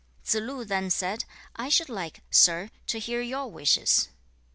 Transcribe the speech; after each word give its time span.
Tsze 0.25 0.41
lu 0.41 0.65
then 0.65 0.89
said, 0.89 1.25
'I 1.57 1.69
should 1.69 1.87
like, 1.87 2.21
sir, 2.31 2.71
to 2.87 2.97
hear 2.97 3.21
your 3.21 3.51
wishes.' 3.51 4.09